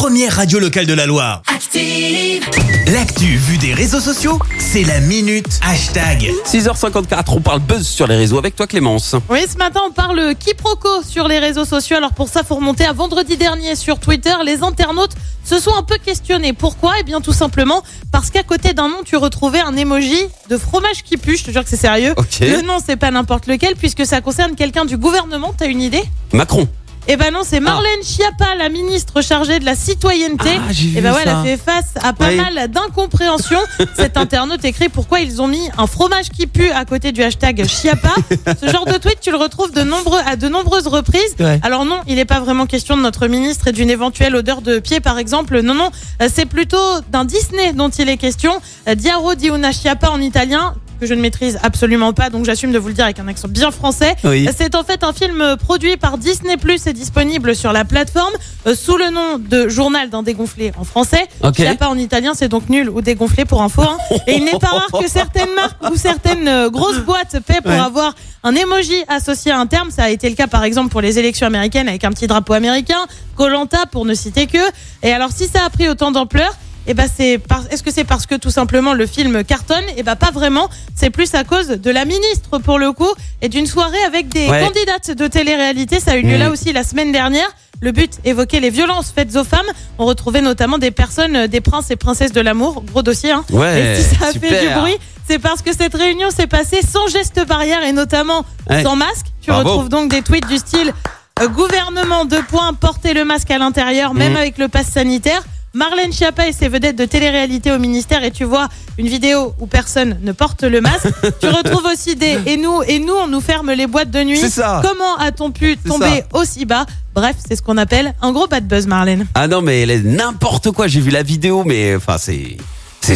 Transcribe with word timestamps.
première 0.00 0.34
radio 0.34 0.58
locale 0.58 0.86
de 0.86 0.94
la 0.94 1.04
Loire. 1.04 1.42
Active. 1.54 2.42
L'actu 2.90 3.36
vue 3.36 3.58
des 3.58 3.74
réseaux 3.74 4.00
sociaux, 4.00 4.38
c'est 4.56 4.82
la 4.82 4.98
minute 4.98 5.60
hashtag. 5.62 6.32
6h54, 6.46 7.24
on 7.36 7.42
parle 7.42 7.60
buzz 7.60 7.86
sur 7.86 8.06
les 8.06 8.16
réseaux 8.16 8.38
avec 8.38 8.56
toi 8.56 8.66
Clémence. 8.66 9.14
Oui, 9.28 9.40
ce 9.46 9.58
matin, 9.58 9.82
on 9.86 9.92
parle 9.92 10.34
quiproquo 10.36 11.02
sur 11.06 11.28
les 11.28 11.38
réseaux 11.38 11.66
sociaux. 11.66 11.98
Alors 11.98 12.14
pour 12.14 12.30
ça, 12.30 12.42
faut 12.42 12.54
remonter 12.54 12.86
à 12.86 12.94
vendredi 12.94 13.36
dernier 13.36 13.76
sur 13.76 13.98
Twitter. 13.98 14.32
Les 14.42 14.62
internautes 14.62 15.12
se 15.44 15.58
sont 15.58 15.74
un 15.76 15.82
peu 15.82 15.98
questionnés. 16.02 16.54
Pourquoi? 16.54 16.94
Eh 16.98 17.02
bien, 17.02 17.20
tout 17.20 17.34
simplement 17.34 17.82
parce 18.10 18.30
qu'à 18.30 18.42
côté 18.42 18.72
d'un 18.72 18.88
nom, 18.88 19.02
tu 19.04 19.16
retrouvais 19.16 19.60
un 19.60 19.76
emoji 19.76 20.22
de 20.48 20.56
fromage 20.56 21.02
qui 21.04 21.18
pue. 21.18 21.36
Je 21.36 21.44
te 21.44 21.50
jure 21.50 21.62
que 21.62 21.68
c'est 21.68 21.76
sérieux. 21.76 22.14
Le 22.40 22.62
nom, 22.62 22.78
c'est 22.82 22.96
pas 22.96 23.10
n'importe 23.10 23.48
lequel 23.48 23.76
puisque 23.76 24.06
ça 24.06 24.22
concerne 24.22 24.54
quelqu'un 24.54 24.86
du 24.86 24.96
gouvernement. 24.96 25.54
T'as 25.54 25.66
une 25.66 25.82
idée? 25.82 26.04
Macron. 26.32 26.66
Eh 27.08 27.16
ben 27.16 27.32
non, 27.32 27.40
c'est 27.44 27.58
Marlène 27.60 28.02
Schiappa, 28.04 28.54
la 28.56 28.68
ministre 28.68 29.20
chargée 29.22 29.58
de 29.58 29.64
la 29.64 29.74
citoyenneté. 29.74 30.50
Ah, 30.58 30.70
j'ai 30.70 30.92
Eh 30.96 31.00
ben 31.00 31.12
ouais, 31.12 31.20
elle 31.24 31.28
ça. 31.30 31.40
a 31.40 31.44
fait 31.44 31.56
face 31.56 31.86
à 32.00 32.12
pas 32.12 32.28
Oui. 32.28 32.36
mal 32.36 32.68
d'incompréhension. 32.68 33.58
Cet 33.96 34.16
internaute 34.16 34.64
écrit 34.64 34.88
pourquoi 34.88 35.18
ils 35.20 35.42
ont 35.42 35.48
mis 35.48 35.68
un 35.76 35.88
fromage 35.88 36.28
qui 36.28 36.46
pue 36.46 36.70
à 36.70 36.84
côté 36.84 37.10
du 37.10 37.22
hashtag 37.22 37.66
Chiappa. 37.66 38.14
Ce 38.60 38.70
genre 38.70 38.84
de 38.84 38.96
tweet, 38.98 39.18
tu 39.20 39.30
le 39.32 39.38
retrouves 39.38 39.72
de 39.72 39.82
nombreux, 39.82 40.20
à 40.24 40.36
de 40.36 40.48
nombreuses 40.48 40.86
reprises. 40.86 41.34
Ouais. 41.40 41.58
Alors 41.64 41.84
non, 41.84 42.00
il 42.06 42.14
n'est 42.16 42.24
pas 42.26 42.38
vraiment 42.38 42.66
question 42.66 42.96
de 42.96 43.02
notre 43.02 43.26
ministre 43.26 43.66
et 43.68 43.72
d'une 43.72 43.90
éventuelle 43.90 44.36
odeur 44.36 44.60
de 44.62 44.78
pied, 44.78 45.00
par 45.00 45.18
exemple. 45.18 45.62
Non, 45.62 45.74
non, 45.74 45.90
euh, 46.22 46.28
c'est 46.32 46.46
plutôt 46.46 47.00
d'un 47.10 47.24
Disney 47.24 47.72
dont 47.72 47.88
il 47.88 48.08
est 48.08 48.18
question. 48.18 48.52
Euh, 48.88 48.94
Diaro 48.94 49.34
di 49.34 49.48
una 49.48 49.72
Schiappa 49.72 50.10
en 50.10 50.20
italien 50.20 50.74
que 51.00 51.06
je 51.06 51.14
ne 51.14 51.20
maîtrise 51.20 51.58
absolument 51.62 52.12
pas, 52.12 52.28
donc 52.30 52.44
j'assume 52.44 52.72
de 52.72 52.78
vous 52.78 52.88
le 52.88 52.94
dire 52.94 53.04
avec 53.04 53.18
un 53.18 53.26
accent 53.26 53.48
bien 53.48 53.70
français. 53.70 54.14
Oui. 54.24 54.46
C'est 54.56 54.74
en 54.74 54.84
fait 54.84 55.02
un 55.02 55.12
film 55.12 55.56
produit 55.58 55.96
par 55.96 56.18
Disney 56.18 56.56
Plus 56.58 56.86
et 56.86 56.92
disponible 56.92 57.56
sur 57.56 57.72
la 57.72 57.84
plateforme 57.84 58.32
euh, 58.66 58.74
sous 58.74 58.96
le 58.98 59.10
nom 59.10 59.38
de 59.38 59.68
Journal 59.68 60.10
d'un 60.10 60.22
dégonflé 60.22 60.72
en 60.78 60.84
français. 60.84 61.26
Il 61.42 61.62
n'y 61.62 61.66
a 61.66 61.74
pas 61.74 61.88
en 61.88 61.96
italien, 61.98 62.32
c'est 62.34 62.48
donc 62.48 62.68
nul 62.68 62.90
ou 62.90 63.00
dégonflé 63.00 63.44
pour 63.46 63.62
info. 63.62 63.82
hein. 63.82 63.96
Et 64.26 64.34
il 64.36 64.44
n'est 64.44 64.58
pas 64.58 64.68
rare 64.68 64.88
que 65.00 65.08
certaines 65.08 65.52
marques 65.54 65.90
ou 65.90 65.96
certaines 65.96 66.46
euh, 66.48 66.68
grosses 66.70 66.98
boîtes 67.00 67.38
paient 67.46 67.60
pour 67.62 67.70
Ouais. 67.72 67.78
avoir 67.78 68.14
un 68.42 68.54
emoji 68.54 68.96
associé 69.08 69.52
à 69.52 69.58
un 69.58 69.66
terme. 69.66 69.90
Ça 69.90 70.04
a 70.04 70.10
été 70.10 70.28
le 70.28 70.34
cas 70.34 70.46
par 70.48 70.64
exemple 70.64 70.90
pour 70.90 71.00
les 71.00 71.18
élections 71.18 71.46
américaines 71.46 71.88
avec 71.88 72.04
un 72.04 72.10
petit 72.10 72.26
drapeau 72.26 72.52
américain, 72.52 73.06
Colanta 73.36 73.86
pour 73.86 74.04
ne 74.04 74.12
citer 74.14 74.46
que. 74.46 74.58
Et 75.02 75.12
alors 75.12 75.30
si 75.32 75.46
ça 75.46 75.64
a 75.64 75.70
pris 75.70 75.88
autant 75.88 76.10
d'ampleur, 76.10 76.52
eh 76.90 76.94
ben 76.94 77.06
c'est 77.14 77.38
par... 77.38 77.62
est-ce 77.70 77.82
que 77.82 77.90
c'est 77.92 78.04
parce 78.04 78.26
que 78.26 78.34
tout 78.34 78.50
simplement 78.50 78.94
le 78.94 79.06
film 79.06 79.44
cartonne? 79.44 79.84
Eh 79.96 80.02
ben 80.02 80.16
pas 80.16 80.30
vraiment. 80.30 80.68
C'est 80.94 81.10
plus 81.10 81.34
à 81.34 81.44
cause 81.44 81.68
de 81.68 81.90
la 81.90 82.04
ministre 82.04 82.58
pour 82.58 82.78
le 82.78 82.92
coup 82.92 83.10
et 83.42 83.48
d'une 83.48 83.66
soirée 83.66 84.02
avec 84.06 84.28
des 84.28 84.48
Ouais. 84.48 84.60
candidates 84.60 85.10
de 85.12 85.26
télé-réalité. 85.26 86.00
Ça 86.00 86.12
a 86.12 86.16
eu 86.16 86.22
lieu 86.22 86.36
Mm. 86.36 86.40
là 86.40 86.50
aussi 86.50 86.72
la 86.72 86.82
semaine 86.84 87.12
dernière. 87.12 87.48
Le 87.82 87.92
but 87.92 88.12
évoquait 88.24 88.60
les 88.60 88.70
violences 88.70 89.10
faites 89.14 89.34
aux 89.36 89.44
femmes. 89.44 89.66
On 89.98 90.04
retrouvait 90.04 90.42
notamment 90.42 90.76
des 90.78 90.90
personnes, 90.90 91.36
euh, 91.36 91.46
des 91.46 91.60
princes 91.62 91.90
et 91.90 91.96
princesses 91.96 92.32
de 92.32 92.40
l'amour. 92.40 92.82
Gros 92.90 93.02
dossier. 93.02 93.30
Hein. 93.30 93.44
Ouais, 93.50 93.96
et 93.96 94.02
si 94.02 94.16
ça 94.16 94.26
a 94.26 94.32
super. 94.32 94.50
fait 94.50 94.66
du 94.68 94.74
bruit, 94.74 94.96
c'est 95.26 95.38
parce 95.38 95.62
que 95.62 95.72
cette 95.72 95.94
réunion 95.94 96.30
s'est 96.30 96.46
passée 96.46 96.80
sans 96.82 97.06
geste 97.08 97.40
barrière 97.46 97.82
et 97.84 97.92
notamment 97.92 98.44
Ouais. 98.68 98.82
sans 98.82 98.96
masque. 98.96 99.26
Tu 99.40 99.50
Bravo. 99.50 99.68
retrouves 99.68 99.88
donc 99.88 100.10
des 100.10 100.22
tweets 100.22 100.46
du 100.48 100.58
style 100.58 100.92
euh, 101.40 101.48
gouvernement 101.48 102.26
de 102.26 102.36
points, 102.48 102.74
portez 102.74 103.14
le 103.14 103.24
masque 103.24 103.50
à 103.50 103.56
l'intérieur, 103.58 104.12
même 104.12 104.32
Mhm. 104.32 104.36
avec 104.38 104.58
le 104.58 104.68
pass 104.68 104.86
sanitaire. 104.88 105.42
Marlène 105.72 106.12
Schiappa 106.12 106.48
et 106.48 106.52
ses 106.52 106.68
vedettes 106.68 106.96
de 106.96 107.04
télé-réalité 107.04 107.70
au 107.70 107.78
ministère 107.78 108.24
et 108.24 108.32
tu 108.32 108.42
vois 108.42 108.68
une 108.98 109.06
vidéo 109.06 109.54
où 109.60 109.66
personne 109.66 110.18
ne 110.20 110.32
porte 110.32 110.64
le 110.64 110.80
masque. 110.80 111.06
tu 111.40 111.46
retrouves 111.46 111.86
aussi 111.92 112.16
des 112.16 112.38
et 112.46 112.56
nous 112.56 112.82
et 112.88 112.98
nous 112.98 113.14
on 113.14 113.28
nous 113.28 113.40
ferme 113.40 113.70
les 113.70 113.86
boîtes 113.86 114.10
de 114.10 114.20
nuit. 114.24 114.38
C'est 114.38 114.50
ça. 114.50 114.82
Comment 114.84 115.16
a-t-on 115.18 115.52
pu 115.52 115.76
tomber 115.76 116.24
aussi 116.32 116.64
bas? 116.64 116.86
Bref, 117.14 117.36
c'est 117.46 117.54
ce 117.54 117.62
qu'on 117.62 117.76
appelle 117.76 118.14
un 118.20 118.32
gros 118.32 118.48
bad 118.48 118.66
buzz 118.66 118.88
Marlène. 118.88 119.26
Ah 119.34 119.46
non 119.46 119.62
mais 119.62 119.82
elle 119.82 119.90
est 119.92 120.02
n'importe 120.02 120.72
quoi, 120.72 120.88
j'ai 120.88 121.00
vu 121.00 121.10
la 121.10 121.22
vidéo 121.22 121.62
mais 121.64 121.94
enfin 121.94 122.18
c'est 122.18 122.56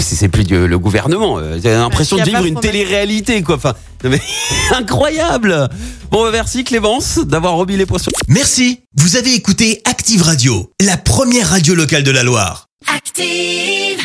c'est 0.00 0.28
plus 0.28 0.44
du- 0.44 0.66
le 0.66 0.78
gouvernement, 0.78 1.38
euh, 1.38 1.58
j'ai 1.62 1.72
l'impression 1.72 2.16
y 2.16 2.20
de 2.20 2.24
vivre 2.26 2.44
une 2.44 2.60
télé-réalité 2.60 3.42
quoi. 3.42 3.56
Enfin 3.56 3.74
mais 4.04 4.20
incroyable. 4.72 5.68
Bon 6.10 6.22
bah, 6.24 6.30
merci 6.32 6.64
Clémence 6.64 7.18
d'avoir 7.18 7.54
remis 7.54 7.76
les 7.76 7.86
sur 7.86 8.12
Merci, 8.28 8.80
vous 8.96 9.16
avez 9.16 9.34
écouté 9.34 9.80
Active 9.84 10.22
Radio, 10.22 10.70
la 10.80 10.96
première 10.96 11.48
radio 11.50 11.74
locale 11.74 12.02
de 12.02 12.10
la 12.10 12.22
Loire. 12.22 12.68
Active. 12.94 13.98